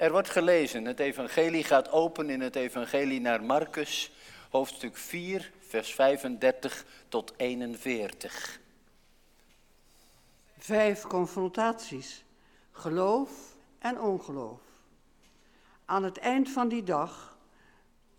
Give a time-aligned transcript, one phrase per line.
[0.00, 4.12] Er wordt gelezen, het evangelie gaat open in het evangelie naar Marcus,
[4.50, 8.60] hoofdstuk 4, vers 35 tot 41.
[10.58, 12.24] Vijf confrontaties,
[12.72, 13.30] geloof
[13.78, 14.60] en ongeloof.
[15.84, 17.38] Aan het eind van die dag,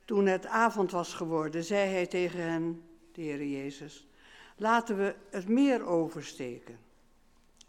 [0.06, 4.08] toen het avond was geworden, zei hij tegen hen, de Heer Jezus,
[4.56, 6.80] laten we het meer oversteken.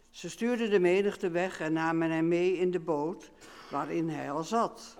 [0.09, 3.31] Ze stuurden de menigte weg en namen hem mee in de boot
[3.73, 4.97] waarin hij al zat,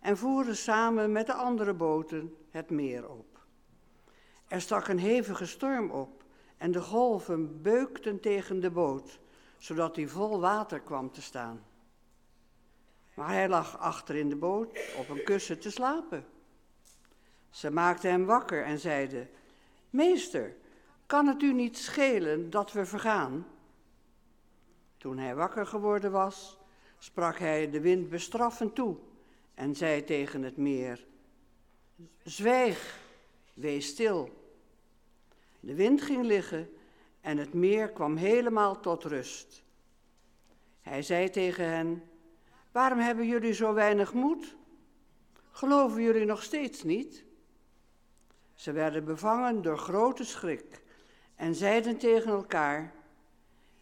[0.00, 3.38] en voeren samen met de andere boten het meer op.
[4.48, 6.24] Er stak een hevige storm op
[6.56, 9.18] en de golven beukten tegen de boot,
[9.58, 11.64] zodat hij vol water kwam te staan.
[13.14, 16.24] Maar hij lag achter in de boot op een kussen te slapen.
[17.50, 19.30] Ze maakten hem wakker en zeiden:
[19.90, 20.56] Meester,
[21.06, 23.46] kan het u niet schelen dat we vergaan?
[24.96, 26.59] Toen hij wakker geworden was,
[27.02, 28.96] sprak hij de wind bestraffend toe
[29.54, 31.06] en zei tegen het meer:
[32.22, 32.98] Zwijg,
[33.54, 34.38] wees stil.
[35.60, 36.70] De wind ging liggen
[37.20, 39.62] en het meer kwam helemaal tot rust.
[40.80, 42.02] Hij zei tegen hen:
[42.72, 44.56] Waarom hebben jullie zo weinig moed?
[45.50, 47.24] Geloven jullie nog steeds niet?
[48.54, 50.82] Ze werden bevangen door grote schrik
[51.34, 52.92] en zeiden tegen elkaar: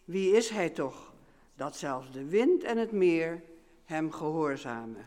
[0.03, 1.08] Wie is hij toch
[1.59, 3.43] dat zelfs de wind en het meer
[3.85, 5.05] hem gehoorzamen?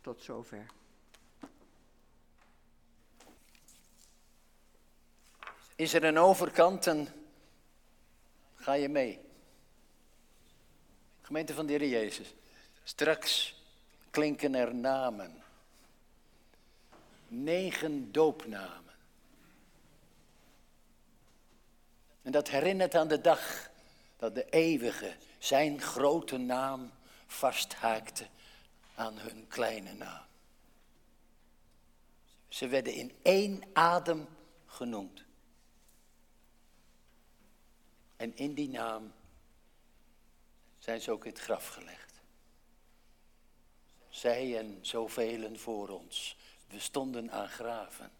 [0.00, 0.66] Tot zover.
[5.76, 7.08] Is er een overkant, dan
[8.54, 9.20] ga je mee.
[11.20, 12.34] Gemeente van de Heer Jezus.
[12.84, 13.62] Straks
[14.10, 15.42] klinken er namen.
[17.28, 18.94] Negen doopnamen.
[22.22, 23.70] En dat herinnert aan de dag
[24.16, 26.92] dat de eeuwige zijn grote naam
[27.26, 28.28] vasthaakte
[28.94, 30.24] aan hun kleine naam.
[32.48, 34.28] Ze werden in één adem
[34.66, 35.24] genoemd.
[38.16, 39.12] En in die naam
[40.78, 42.20] zijn ze ook in het graf gelegd.
[44.08, 46.36] Zij en zoveel voor ons.
[46.68, 48.12] We stonden aan graven.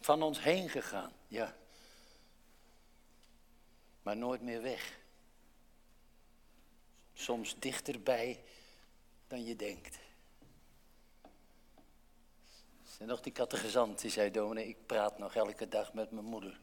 [0.00, 1.59] Van ons heen gegaan, ja.
[4.10, 4.98] Maar nooit meer weg.
[7.12, 8.42] Soms dichterbij
[9.26, 9.98] dan je denkt.
[12.98, 16.60] En nog die kattegezant die zei, dominee, ik praat nog elke dag met mijn moeder.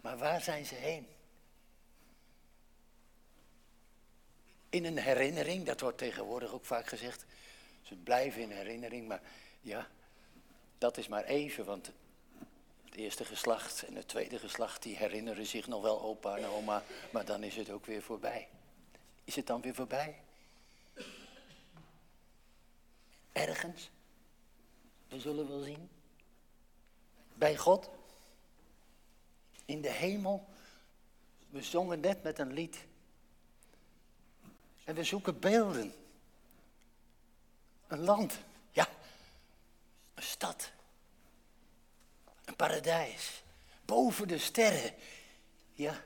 [0.00, 1.06] Maar waar zijn ze heen?
[4.68, 7.24] In een herinnering, dat wordt tegenwoordig ook vaak gezegd.
[7.82, 9.22] Ze blijven in herinnering, maar
[9.60, 9.88] ja,
[10.84, 11.90] dat is maar even, want
[12.84, 16.82] het eerste geslacht en het tweede geslacht, die herinneren zich nog wel opa en oma,
[17.10, 18.48] maar dan is het ook weer voorbij.
[19.24, 20.20] Is het dan weer voorbij?
[23.32, 23.90] Ergens?
[25.08, 25.88] We zullen wel zien.
[27.34, 27.90] Bij God?
[29.64, 30.48] in de hemel.
[31.48, 32.84] We zongen net met een lied.
[34.84, 35.94] En we zoeken beelden.
[37.86, 38.38] Een land,
[38.70, 38.88] ja.
[40.14, 40.72] Een stad.
[42.56, 43.42] Paradijs.
[43.84, 44.94] Boven de sterren,
[45.72, 46.04] ja.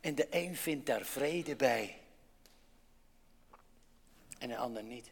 [0.00, 2.00] En de een vindt daar vrede bij.
[4.38, 5.10] En de ander niet.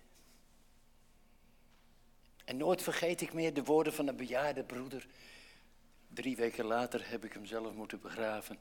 [2.44, 5.06] En nooit vergeet ik meer de woorden van een bejaarde broeder
[6.12, 8.58] Drie weken later heb ik hem zelf moeten begraven.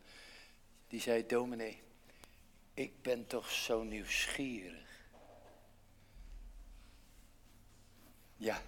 [0.88, 1.82] Die zei, dominee,
[2.74, 5.08] ik ben toch zo nieuwsgierig.
[8.36, 8.62] Ja,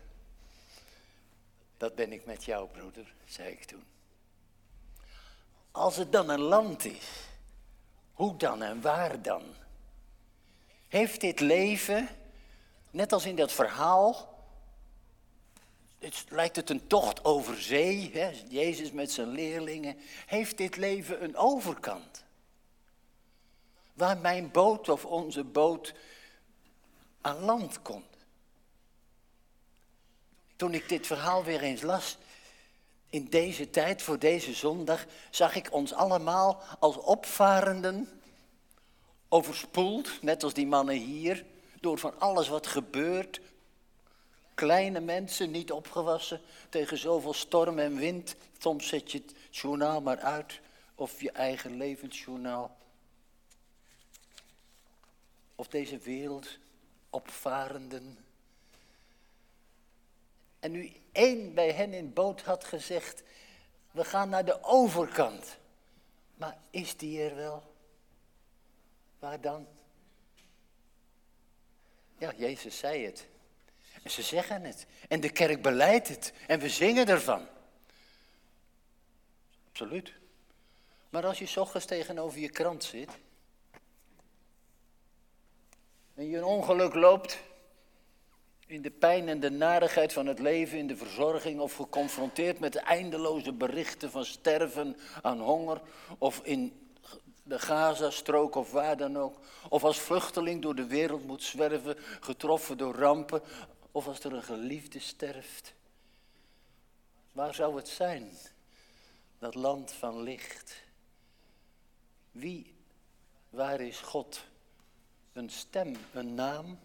[1.81, 3.83] dat ben ik met jou, broeder, zei ik toen.
[5.71, 7.09] Als het dan een land is,
[8.13, 9.43] hoe dan en waar dan?
[10.87, 12.09] Heeft dit leven,
[12.91, 14.39] net als in dat verhaal,
[15.99, 18.31] het lijkt het een tocht over zee, hè?
[18.49, 19.97] Jezus met zijn leerlingen.
[20.25, 22.23] Heeft dit leven een overkant?
[23.93, 25.93] Waar mijn boot of onze boot
[27.21, 28.10] aan land komt.
[30.61, 32.17] Toen ik dit verhaal weer eens las,
[33.09, 38.21] in deze tijd, voor deze zondag, zag ik ons allemaal als opvarenden
[39.29, 41.45] overspoeld, net als die mannen hier,
[41.79, 43.41] door van alles wat gebeurt,
[44.53, 48.35] kleine mensen, niet opgewassen tegen zoveel storm en wind.
[48.57, 50.59] Soms zet je het journaal maar uit
[50.95, 52.77] of je eigen levensjournaal.
[55.55, 56.57] Of deze wereld
[57.09, 58.17] opvarenden.
[60.61, 63.23] En nu één bij hen in boot had gezegd,
[63.91, 65.57] We gaan naar de overkant.
[66.35, 67.75] Maar is die er wel?
[69.19, 69.67] Waar dan?
[72.17, 73.27] Ja, Jezus zei het.
[74.03, 74.85] En ze zeggen het.
[75.07, 76.33] En de kerk beleidt het.
[76.47, 77.47] En we zingen ervan.
[79.69, 80.13] Absoluut.
[81.09, 83.09] Maar als je ochtends tegenover je krant zit.
[86.15, 87.39] En je een ongeluk loopt.
[88.71, 92.75] In de pijn en de narigheid van het leven, in de verzorging of geconfronteerd met
[92.75, 95.81] eindeloze berichten van sterven aan honger
[96.17, 96.89] of in
[97.43, 99.39] de Gazastrook of waar dan ook.
[99.69, 103.41] Of als vluchteling door de wereld moet zwerven, getroffen door rampen.
[103.91, 105.73] Of als er een geliefde sterft.
[107.31, 108.29] Waar zou het zijn?
[109.39, 110.83] Dat land van licht.
[112.31, 112.75] Wie,
[113.49, 114.43] waar is God?
[115.33, 116.79] Een stem, een naam.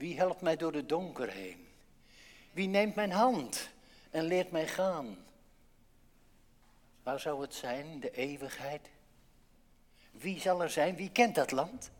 [0.00, 1.68] Wie helpt mij door de donker heen?
[2.52, 3.70] Wie neemt mijn hand
[4.10, 5.24] en leert mij gaan?
[7.02, 8.90] Waar zou het zijn, de eeuwigheid?
[10.10, 10.96] Wie zal er zijn?
[10.96, 11.90] Wie kent dat land?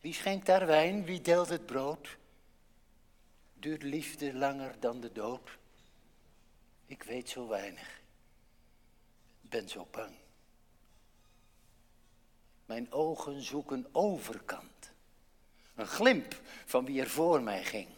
[0.00, 1.04] Wie schenkt daar wijn?
[1.04, 2.16] Wie deelt het brood?
[3.54, 5.58] Duurt liefde langer dan de dood?
[6.86, 8.00] Ik weet zo weinig.
[9.40, 10.14] Ben zo bang.
[12.66, 14.89] Mijn ogen zoeken overkant.
[15.80, 17.88] Een glimp van wie er voor mij ging.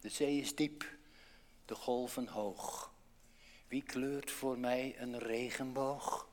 [0.00, 0.86] De zee is diep,
[1.64, 2.92] de golven hoog.
[3.68, 6.28] Wie kleurt voor mij een regenboog?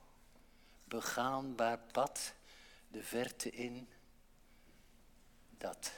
[0.83, 2.33] Begaanbaar pad,
[2.87, 3.87] de verte in.
[5.57, 5.91] Dat.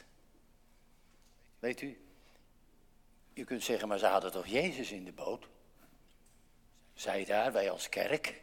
[1.60, 2.02] Weet u,
[3.34, 5.48] je kunt zeggen, maar ze hadden toch Jezus in de boot?
[6.94, 8.42] Zij daar, wij als kerk.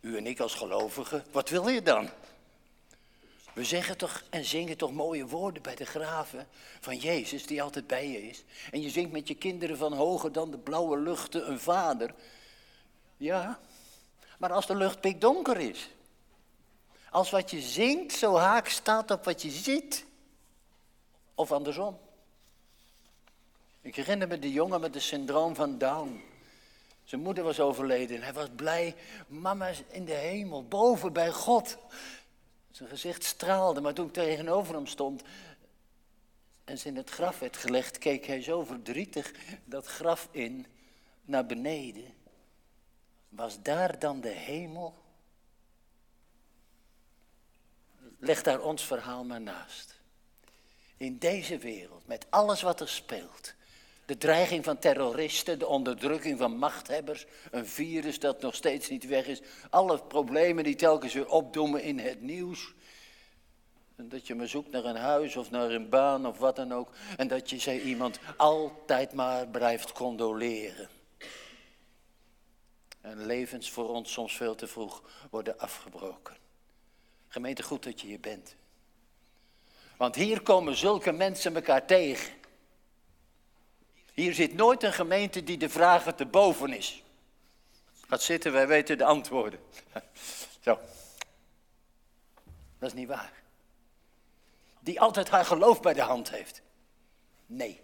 [0.00, 1.24] U en ik als gelovigen.
[1.30, 2.10] Wat wil je dan?
[3.56, 6.48] We zeggen toch en zingen toch mooie woorden bij de graven
[6.80, 8.44] van Jezus die altijd bij je is.
[8.70, 12.14] En je zingt met je kinderen van hoger dan de blauwe luchten een vader.
[13.16, 13.60] Ja,
[14.38, 15.90] maar als de lucht pikdonker is.
[17.10, 20.06] Als wat je zingt zo haak staat op wat je ziet.
[21.34, 21.98] Of andersom.
[23.80, 26.22] Ik herinner me de jongen met het syndroom van Down.
[27.04, 28.22] Zijn moeder was overleden.
[28.22, 28.94] Hij was blij.
[29.26, 31.78] Mama in de hemel, boven bij God.
[32.76, 35.22] Zijn gezicht straalde, maar toen ik tegenover hem stond
[36.64, 39.32] en ze in het graf werd gelegd, keek hij zo verdrietig
[39.64, 40.66] dat graf in
[41.24, 42.14] naar beneden.
[43.28, 44.94] Was daar dan de hemel?
[48.18, 50.00] Leg daar ons verhaal maar naast.
[50.96, 53.54] In deze wereld, met alles wat er speelt,
[54.06, 59.26] de dreiging van terroristen, de onderdrukking van machthebbers, een virus dat nog steeds niet weg
[59.26, 59.40] is.
[59.70, 62.74] Alle problemen die telkens weer opdoemen in het nieuws.
[63.96, 66.72] En dat je maar zoekt naar een huis of naar een baan of wat dan
[66.72, 66.90] ook.
[67.16, 70.88] En dat je, zei iemand, altijd maar blijft condoleren.
[73.00, 76.36] En levens voor ons soms veel te vroeg worden afgebroken.
[77.28, 78.56] Gemeente, goed dat je hier bent.
[79.96, 82.32] Want hier komen zulke mensen elkaar tegen.
[84.16, 87.02] Hier zit nooit een gemeente die de vragen te boven is.
[88.08, 89.60] Gaat zitten, wij weten de antwoorden.
[90.64, 90.78] Zo.
[92.78, 93.32] Dat is niet waar.
[94.80, 96.62] Die altijd haar geloof bij de hand heeft.
[97.46, 97.80] Nee.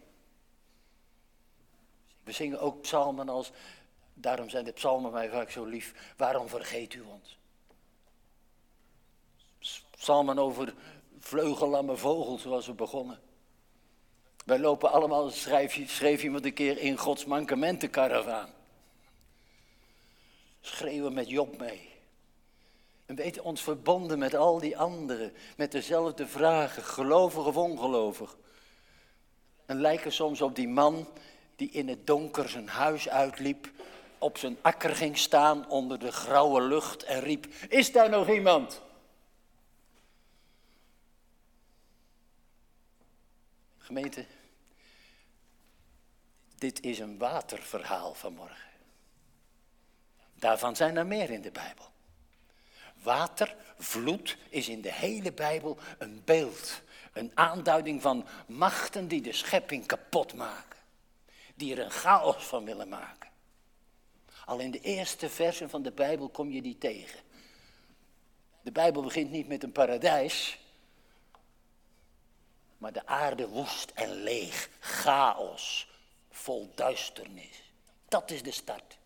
[2.24, 3.50] We zingen ook psalmen als,
[4.14, 7.38] daarom zijn de psalmen mij vaak zo lief, waarom vergeet u ons?
[9.90, 10.74] Psalmen over
[11.18, 13.20] vleugellamme vogels zoals we begonnen.
[14.44, 18.50] Wij lopen allemaal, schreef, schreef iemand een keer, in Gods mankementenkaravaan.
[20.60, 21.90] Schreeuwen met Job mee.
[23.06, 28.36] En weten ons verbonden met al die anderen, met dezelfde vragen, gelovig of ongelovig.
[29.66, 31.08] En lijken soms op die man
[31.56, 33.70] die in het donker zijn huis uitliep,
[34.18, 38.82] op zijn akker ging staan onder de grauwe lucht en riep, is daar nog iemand?
[43.82, 44.26] Gemeente,
[46.58, 48.70] dit is een waterverhaal vanmorgen.
[50.34, 51.90] Daarvan zijn er meer in de Bijbel.
[53.02, 59.32] Water, vloed, is in de hele Bijbel een beeld, een aanduiding van machten die de
[59.32, 60.78] schepping kapot maken.
[61.54, 63.30] Die er een chaos van willen maken.
[64.44, 67.20] Al in de eerste versen van de Bijbel kom je die tegen.
[68.60, 70.58] De Bijbel begint niet met een paradijs,
[72.82, 75.88] maar de aarde woest en leeg, chaos,
[76.30, 77.72] vol duisternis.
[78.08, 78.98] Dat is de start.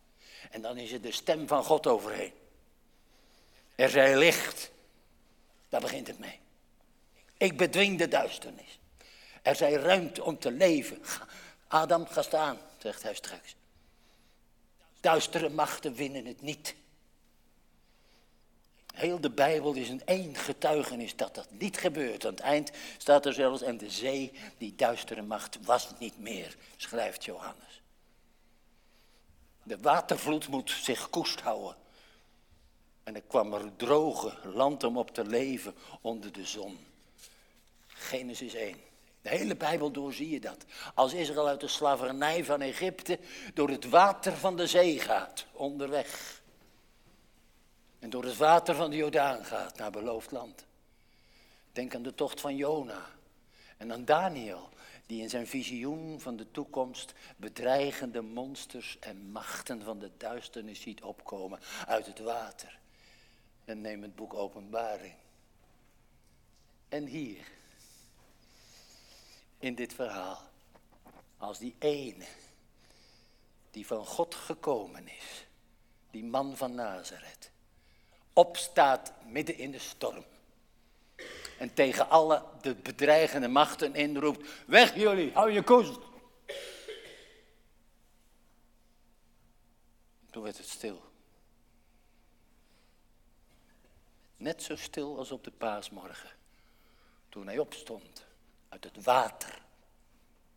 [0.51, 2.33] En dan is er de stem van God overheen.
[3.75, 4.71] Er zij licht.
[5.69, 6.41] Daar begint het mee.
[7.37, 8.79] Ik bedwing de duisternis.
[9.43, 11.03] Er zij ruimte om te leven.
[11.69, 13.57] Adam, ga staan, zegt hij straks.
[15.01, 16.75] Duistere machten winnen het niet.
[18.97, 22.25] Heel de Bijbel is een één getuigenis dat dat niet gebeurt.
[22.25, 26.57] Aan het eind staat er zelfs, en de zee, die duistere macht, was niet meer,
[26.77, 27.83] schrijft Johannes.
[29.63, 31.77] De watervloed moet zich koest houden.
[33.03, 36.79] En er kwam er droge land om op te leven onder de zon.
[37.87, 38.77] Genesis 1.
[39.23, 40.65] De hele Bijbel door zie je dat.
[40.95, 43.19] Als Israël uit de slavernij van Egypte
[43.55, 46.45] door het water van de zee gaat, onderweg.
[48.07, 50.67] En door het water van de Jordaan gaat naar beloofd land.
[51.73, 53.07] Denk aan de tocht van Jona.
[53.77, 54.69] En aan Daniel,
[55.07, 61.03] die in zijn visioen van de toekomst bedreigende monsters en machten van de duisternis ziet
[61.03, 62.79] opkomen uit het water.
[63.65, 65.15] En neem het boek Openbaring.
[66.89, 67.49] En hier,
[69.59, 70.43] in dit verhaal,
[71.39, 72.27] als die ene
[73.71, 75.47] die van God gekomen is,
[76.11, 77.55] die man van Nazareth,
[78.37, 80.25] opstaat midden in de storm.
[81.59, 85.89] En tegen alle de bedreigende machten inroept, weg jullie, hou je koers.
[90.31, 91.03] Toen werd het stil.
[94.37, 96.31] Net zo stil als op de paasmorgen,
[97.29, 98.27] toen hij opstond
[98.69, 99.63] uit het water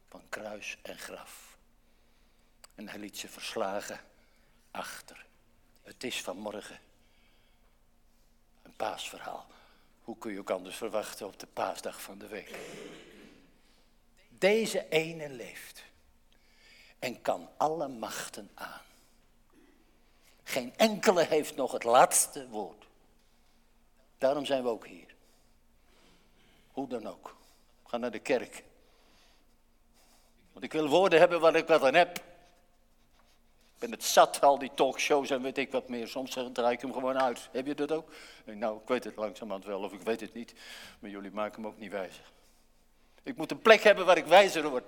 [0.08, 1.58] van kruis en graf.
[2.76, 4.00] En hij liet ze verslagen
[4.72, 5.26] achter.
[5.82, 6.80] Het is vanmorgen
[8.80, 9.46] paasverhaal.
[10.04, 12.58] Hoe kun je ook anders verwachten op de paasdag van de week?
[14.30, 15.84] Deze ene leeft
[17.00, 18.82] en kan alle machten aan.
[20.44, 22.86] Geen enkele heeft nog het laatste woord.
[24.18, 25.16] Daarom zijn we ook hier.
[26.72, 27.36] Hoe dan ook.
[27.86, 28.64] Ga naar de kerk.
[30.52, 32.24] Want ik wil woorden hebben waar ik wat aan heb.
[33.80, 36.08] Ik ben het zat, al die talkshows en weet ik wat meer.
[36.08, 37.50] Soms draai ik hem gewoon uit.
[37.52, 38.12] Heb je dat ook?
[38.46, 40.54] Nou, ik weet het langzamerhand wel of ik weet het niet.
[41.00, 42.32] Maar jullie maken hem ook niet wijzer.
[43.24, 44.84] Ik moet een plek hebben waar ik wijzer word.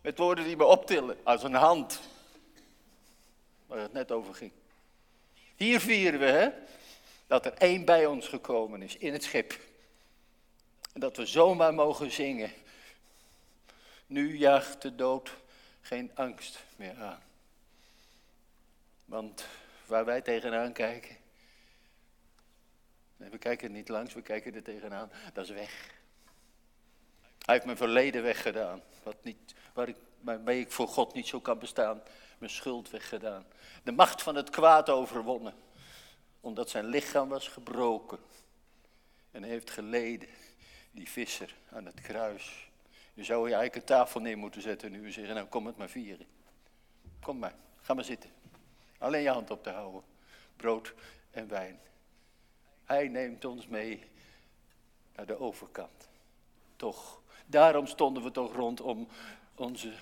[0.00, 2.00] Met woorden die me optillen, als een hand.
[3.66, 4.52] Waar het net over ging.
[5.56, 6.48] Hier vieren we, hè?
[7.26, 9.58] Dat er één bij ons gekomen is in het schip.
[10.92, 12.52] En dat we zomaar mogen zingen.
[14.06, 15.30] Nu jaagt de dood
[15.88, 17.22] geen angst meer aan.
[19.04, 19.46] Want
[19.86, 21.16] waar wij tegenaan kijken,
[23.16, 25.90] we kijken niet langs, we kijken er tegenaan, dat is weg.
[27.44, 31.40] Hij heeft mijn verleden weggedaan, wat niet, waar ik, waarmee ik voor God niet zo
[31.40, 32.02] kan bestaan,
[32.38, 33.46] mijn schuld weggedaan.
[33.82, 35.54] De macht van het kwaad overwonnen,
[36.40, 38.18] omdat zijn lichaam was gebroken.
[39.30, 40.28] En heeft geleden,
[40.90, 42.67] die visser aan het kruis.
[43.18, 45.76] Je zou je eigenlijk een tafel neer moeten zetten nu en zeggen, nou kom het
[45.76, 46.26] maar vieren.
[47.20, 48.30] Kom maar, ga maar zitten.
[48.98, 50.02] Alleen je hand op te houden.
[50.56, 50.94] Brood
[51.30, 51.80] en wijn.
[52.84, 54.02] Hij neemt ons mee
[55.14, 56.08] naar de overkant.
[56.76, 59.08] Toch, daarom stonden we toch rondom
[59.54, 59.92] onze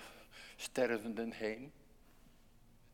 [0.55, 1.71] stervenden heen.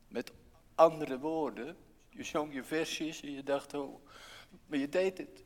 [0.08, 0.32] Met
[0.74, 1.76] andere woorden,
[2.08, 4.06] je zong je versjes en je dacht, oh,
[4.66, 5.44] maar je deed het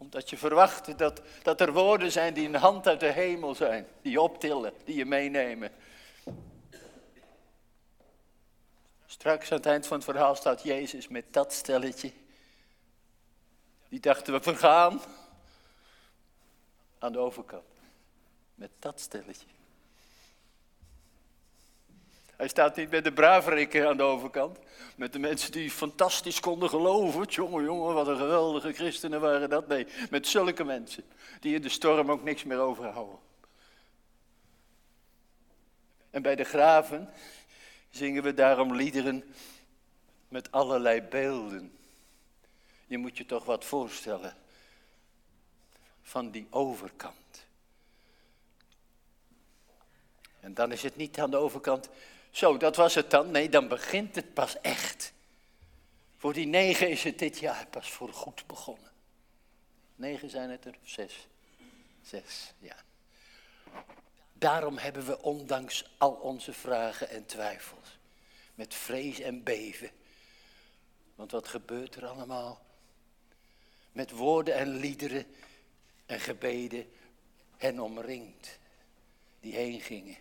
[0.00, 3.86] omdat je verwachtte dat, dat er woorden zijn die een hand uit de hemel zijn.
[4.02, 5.72] Die je optillen, die je meenemen.
[9.06, 12.12] Straks aan het eind van het verhaal staat Jezus met dat stelletje.
[13.88, 15.00] Die dachten we vergaan.
[16.98, 17.64] Aan de overkant.
[18.54, 19.46] Met dat stelletje.
[22.40, 24.58] Hij staat niet met de braverikken aan de overkant.
[24.96, 27.24] Met de mensen die fantastisch konden geloven.
[27.24, 29.68] Jongen, jongen, wat een geweldige christenen waren dat.
[29.68, 31.04] Nee, met zulke mensen.
[31.40, 33.18] Die in de storm ook niks meer overhouden.
[36.10, 37.10] En bij de graven
[37.90, 39.34] zingen we daarom liederen
[40.28, 41.78] met allerlei beelden.
[42.86, 44.36] Je moet je toch wat voorstellen
[46.02, 47.46] van die overkant.
[50.40, 51.88] En dan is het niet aan de overkant
[52.30, 53.30] zo, dat was het dan.
[53.30, 55.12] Nee, dan begint het pas echt.
[56.16, 58.90] Voor die negen is het dit jaar pas voor goed begonnen.
[59.96, 61.28] Negen zijn het er, zes.
[62.02, 62.76] Zes, ja.
[64.32, 67.98] Daarom hebben we ondanks al onze vragen en twijfels,
[68.54, 69.90] met vrees en beven.
[71.14, 72.62] Want wat gebeurt er allemaal?
[73.92, 75.26] Met woorden en liederen
[76.06, 76.92] en gebeden
[77.56, 78.58] hen omringd,
[79.40, 80.16] die heen gingen.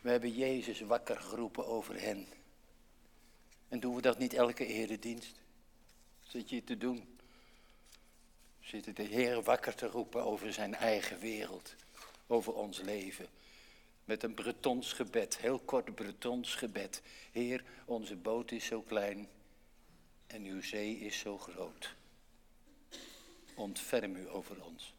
[0.00, 2.26] We hebben Jezus wakker geroepen over hen.
[3.68, 5.40] En doen we dat niet elke eredienst?
[6.20, 7.18] Zit je te doen?
[8.60, 11.74] Zitten de Heer wakker te roepen over zijn eigen wereld,
[12.26, 13.26] over ons leven.
[14.04, 17.02] met een Bretons gebed, heel kort Bretons gebed.
[17.32, 19.28] Heer, onze boot is zo klein
[20.26, 21.94] en uw zee is zo groot.
[23.54, 24.94] Ontferm u over ons.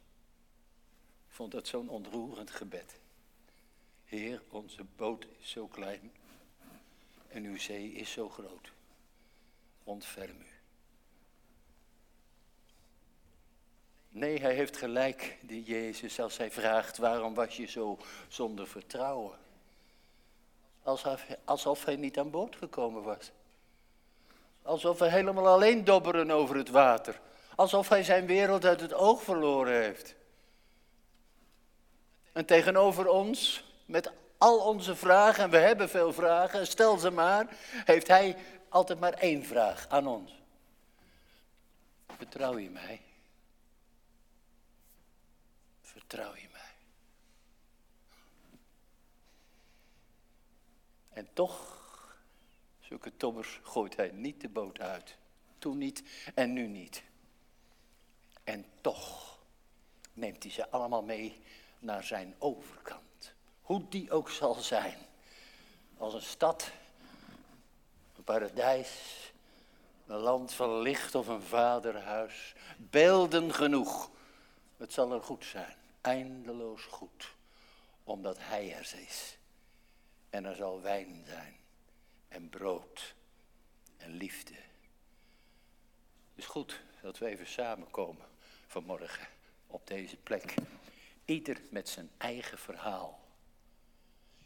[1.28, 3.00] Ik vond dat zo'n ontroerend gebed.
[4.10, 6.12] Heer, onze boot is zo klein
[7.28, 8.72] en uw zee is zo groot.
[9.84, 10.48] Ontferm u.
[14.10, 17.98] Nee, hij heeft gelijk, die Jezus, als hij vraagt waarom was je zo
[18.28, 19.38] zonder vertrouwen.
[20.84, 23.32] Alsof hij, alsof hij niet aan boord gekomen was.
[24.62, 27.22] Alsof hij helemaal alleen dobberen over het water.
[27.56, 30.16] Alsof hij zijn wereld uit het oog verloren heeft.
[32.32, 37.48] En tegenover ons, met al onze vragen, en we hebben veel vragen, stel ze maar,
[37.86, 38.38] heeft hij
[38.70, 40.42] altijd maar één vraag aan ons.
[42.08, 43.02] Vertrouw je mij?
[45.82, 46.74] Vertrouw je mij?
[51.10, 51.78] En toch,
[52.80, 55.18] zulke tobbers gooit hij niet de boot uit.
[55.60, 56.04] Toen niet
[56.36, 57.04] en nu niet.
[58.44, 59.38] En toch
[60.14, 61.42] neemt hij ze allemaal mee
[61.80, 63.09] naar zijn overkant.
[63.70, 64.98] Hoe die ook zal zijn.
[65.98, 66.72] Als een stad,
[68.18, 69.32] een paradijs,
[70.06, 72.56] een land van licht of een vaderhuis.
[72.78, 74.10] Beelden genoeg.
[74.78, 77.36] Het zal er goed zijn eindeloos goed,
[78.04, 79.38] omdat Hij er is.
[80.30, 81.56] En er zal wijn zijn,
[82.28, 83.16] en brood,
[83.98, 84.54] en liefde.
[84.54, 88.28] Het is goed dat we even samenkomen
[88.68, 89.28] vanmorgen
[89.68, 90.54] op deze plek.
[91.26, 93.28] Ieder met zijn eigen verhaal.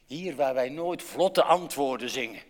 [0.06, 2.44] Hier waar wij nooit vlotte antwoorden zingen.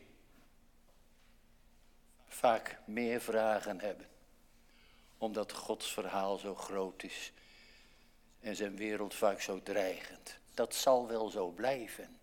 [2.27, 4.07] Vaak meer vragen hebben.
[5.17, 7.31] Omdat Gods verhaal zo groot is
[8.39, 10.39] en zijn wereld vaak zo dreigend.
[10.53, 12.19] Dat zal wel zo blijven.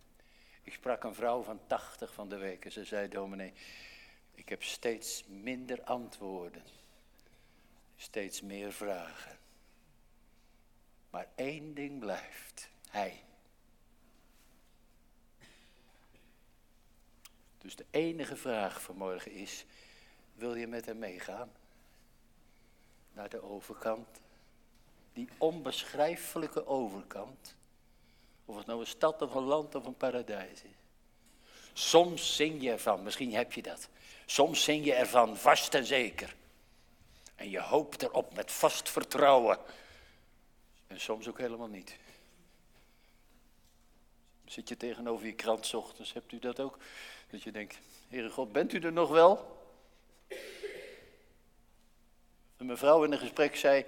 [0.62, 3.52] Ik sprak een vrouw van 80 van de week en ze zei, dominee,
[4.34, 6.62] ik heb steeds minder antwoorden,
[7.96, 9.38] steeds meer vragen.
[11.10, 13.24] Maar één ding blijft, hij.
[17.60, 19.64] Dus de enige vraag vanmorgen is,
[20.34, 21.50] wil je met hem meegaan?
[23.12, 24.20] Naar de overkant?
[25.12, 27.54] die onbeschrijfelijke overkant.
[28.44, 30.70] Of het nou een stad of een land of een paradijs is.
[31.72, 33.88] Soms zing je ervan, misschien heb je dat.
[34.26, 36.36] Soms zing je ervan vast en zeker.
[37.34, 39.58] En je hoopt erop met vast vertrouwen.
[40.86, 41.96] En soms ook helemaal niet.
[44.44, 46.78] Zit je tegenover je krant ochtends, hebt u dat ook?
[47.30, 49.58] Dat je denkt, Heere God, bent u er nog wel?
[52.56, 53.86] Een mevrouw in een gesprek zei,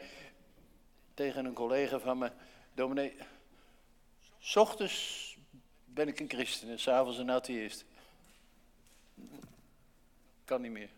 [1.15, 2.31] tegen een collega van me,
[2.75, 3.17] dominee,
[4.39, 5.37] s ochtends
[5.85, 7.85] ben ik een christen en s'avonds een atheïst.
[10.45, 10.91] Kan niet meer.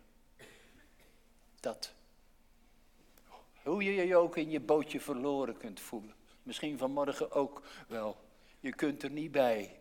[1.61, 1.93] Dat.
[3.63, 6.15] Hoe je je ook in je bootje verloren kunt voelen.
[6.43, 8.17] Misschien vanmorgen ook wel.
[8.61, 9.79] Je kunt er niet bij.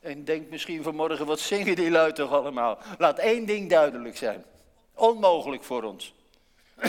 [0.00, 2.78] En denk misschien vanmorgen, wat zingen die lui toch allemaal?
[2.98, 4.44] Laat één ding duidelijk zijn.
[4.94, 6.14] Onmogelijk voor ons.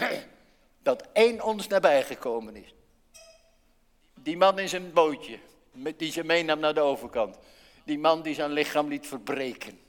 [0.84, 2.74] dat één ons nabij gekomen is.
[4.14, 5.40] Die man in zijn bootje,
[5.98, 7.38] die ze meenam naar de overkant.
[7.84, 9.80] Die man die zijn lichaam liet verbreken.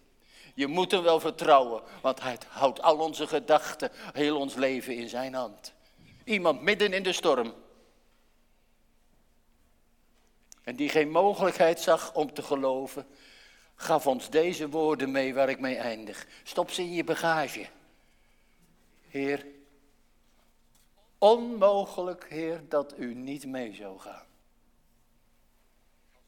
[0.54, 5.08] Je moet hem wel vertrouwen, want hij houdt al onze gedachten, heel ons leven in
[5.08, 5.72] zijn hand.
[6.24, 7.54] Iemand midden in de storm.
[10.70, 13.06] En die geen mogelijkheid zag om te geloven,
[13.74, 16.26] gaf ons deze woorden mee waar ik mee eindig.
[16.42, 17.68] Stop ze in je bagage.
[19.08, 19.46] Heer,
[21.18, 24.26] Onmogelijk, Heer, dat u niet mee zou gaan.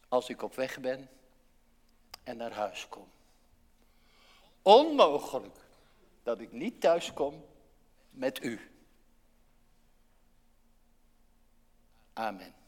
[0.07, 1.09] Als ik op weg ben
[2.23, 3.07] en naar huis kom.
[4.61, 5.57] Onmogelijk
[6.23, 7.45] dat ik niet thuis kom
[8.09, 8.71] met u.
[12.13, 12.62] Amen.